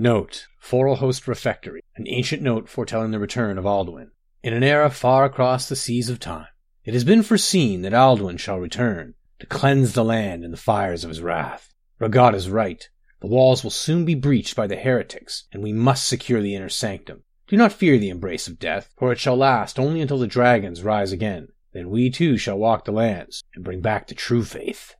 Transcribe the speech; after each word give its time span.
Note, 0.00 0.46
Forelhost 0.60 1.26
Refectory, 1.26 1.82
an 1.96 2.06
ancient 2.06 2.40
note 2.40 2.68
foretelling 2.68 3.10
the 3.10 3.18
return 3.18 3.58
of 3.58 3.66
Alduin. 3.66 4.12
In 4.44 4.54
an 4.54 4.62
era 4.62 4.90
far 4.90 5.24
across 5.24 5.68
the 5.68 5.74
seas 5.74 6.08
of 6.08 6.20
time, 6.20 6.46
it 6.84 6.94
has 6.94 7.02
been 7.02 7.24
foreseen 7.24 7.82
that 7.82 7.92
Alduin 7.92 8.38
shall 8.38 8.60
return, 8.60 9.14
to 9.40 9.46
cleanse 9.46 9.94
the 9.94 10.04
land 10.04 10.44
in 10.44 10.52
the 10.52 10.56
fires 10.56 11.02
of 11.02 11.08
his 11.08 11.20
wrath. 11.20 11.74
Rahgot 12.00 12.32
is 12.36 12.48
right. 12.48 12.88
The 13.22 13.26
walls 13.26 13.64
will 13.64 13.72
soon 13.72 14.04
be 14.04 14.14
breached 14.14 14.54
by 14.54 14.68
the 14.68 14.76
heretics, 14.76 15.48
and 15.50 15.64
we 15.64 15.72
must 15.72 16.06
secure 16.06 16.40
the 16.40 16.54
inner 16.54 16.68
sanctum. 16.68 17.24
Do 17.48 17.56
not 17.56 17.72
fear 17.72 17.98
the 17.98 18.10
embrace 18.10 18.46
of 18.46 18.60
death, 18.60 18.94
for 18.96 19.10
it 19.10 19.18
shall 19.18 19.36
last 19.36 19.80
only 19.80 20.00
until 20.00 20.20
the 20.20 20.28
dragons 20.28 20.84
rise 20.84 21.10
again. 21.10 21.48
Then 21.72 21.90
we 21.90 22.08
too 22.08 22.38
shall 22.38 22.56
walk 22.56 22.84
the 22.84 22.92
lands, 22.92 23.42
and 23.52 23.64
bring 23.64 23.80
back 23.80 24.06
the 24.06 24.14
true 24.14 24.44
faith. 24.44 24.94